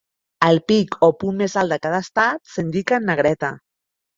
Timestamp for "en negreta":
3.03-3.53